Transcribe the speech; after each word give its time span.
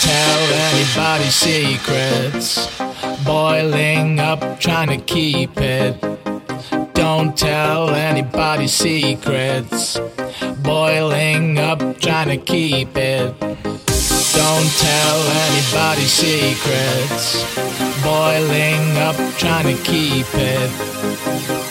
tell 0.00 0.42
anybody 0.70 1.30
secrets. 1.30 2.68
Boiling 3.24 4.20
up, 4.20 4.60
trying 4.60 4.88
to 4.88 4.98
keep 4.98 5.56
it. 5.56 6.00
Don't 6.92 7.36
tell 7.36 7.90
anybody 7.90 8.66
secrets. 8.66 9.98
Boiling 10.62 11.58
up, 11.58 11.78
trying 11.98 12.28
to 12.28 12.36
keep 12.36 12.96
it. 12.96 13.34
Don't 13.40 14.70
tell 14.86 15.20
anybody 15.46 16.06
secrets. 16.06 17.44
Boiling 18.02 18.96
up, 18.98 19.16
trying 19.38 19.74
to 19.74 19.82
keep 19.82 20.26
it. 20.34 20.70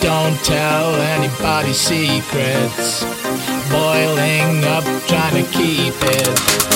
Don't 0.02 0.38
tell 0.44 0.96
anybody 0.96 1.74
secrets. 1.74 3.04
Boiling 3.70 4.64
up, 4.66 4.84
trying 5.08 5.44
to 5.44 5.52
keep 5.52 5.94
it. 6.02 6.73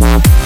Thank 0.00 0.39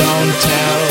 Don't 0.00 0.32
tell 0.40 0.89